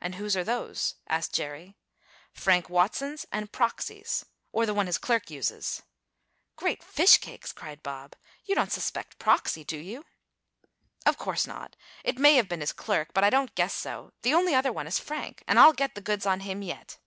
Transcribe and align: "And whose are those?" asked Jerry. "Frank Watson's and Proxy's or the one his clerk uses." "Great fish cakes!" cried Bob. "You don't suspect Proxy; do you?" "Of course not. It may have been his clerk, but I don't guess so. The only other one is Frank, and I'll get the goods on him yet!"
"And 0.00 0.14
whose 0.14 0.36
are 0.36 0.44
those?" 0.44 0.94
asked 1.08 1.34
Jerry. 1.34 1.74
"Frank 2.32 2.70
Watson's 2.70 3.26
and 3.32 3.50
Proxy's 3.50 4.24
or 4.52 4.66
the 4.66 4.72
one 4.72 4.86
his 4.86 4.98
clerk 4.98 5.30
uses." 5.32 5.82
"Great 6.54 6.80
fish 6.80 7.16
cakes!" 7.18 7.50
cried 7.50 7.82
Bob. 7.82 8.14
"You 8.44 8.54
don't 8.54 8.70
suspect 8.70 9.18
Proxy; 9.18 9.64
do 9.64 9.76
you?" 9.78 10.04
"Of 11.04 11.18
course 11.18 11.44
not. 11.44 11.74
It 12.04 12.20
may 12.20 12.36
have 12.36 12.48
been 12.48 12.60
his 12.60 12.72
clerk, 12.72 13.12
but 13.12 13.24
I 13.24 13.30
don't 13.30 13.56
guess 13.56 13.74
so. 13.74 14.12
The 14.22 14.32
only 14.32 14.54
other 14.54 14.72
one 14.72 14.86
is 14.86 15.00
Frank, 15.00 15.42
and 15.48 15.58
I'll 15.58 15.72
get 15.72 15.96
the 15.96 16.00
goods 16.00 16.24
on 16.24 16.38
him 16.46 16.62
yet!" 16.62 16.98